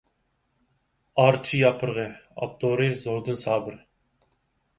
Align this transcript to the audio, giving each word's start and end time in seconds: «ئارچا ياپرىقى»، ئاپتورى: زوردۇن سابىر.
«ئارچا 1.23 1.59
ياپرىقى»، 1.59 2.07
ئاپتورى: 2.41 2.89
زوردۇن 3.05 3.39
سابىر. 3.45 3.79